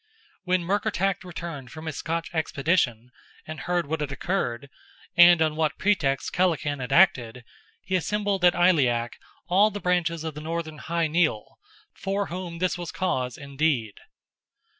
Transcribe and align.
When 0.45 0.63
Murkertach 0.63 1.23
returned 1.23 1.71
from 1.71 1.85
his 1.85 1.95
Scotch 1.99 2.33
expedition, 2.33 3.11
and 3.45 3.59
heard 3.59 3.85
what 3.85 4.01
had 4.01 4.11
occurred, 4.11 4.67
and 5.15 5.43
on 5.43 5.55
what 5.55 5.77
pretext 5.77 6.33
Kellachan 6.33 6.79
had 6.79 6.91
acted, 6.91 7.45
he 7.83 7.95
assembled 7.95 8.43
at 8.43 8.55
Aileach 8.55 9.13
all 9.45 9.69
the 9.69 9.79
branches 9.79 10.23
of 10.23 10.33
the 10.33 10.41
Northern 10.41 10.79
Hy 10.79 11.05
Nial, 11.05 11.59
for 11.93 12.25
whom 12.33 12.57
this 12.57 12.79
was 12.79 12.91
cause, 12.91 13.37
indeed. 13.37 13.99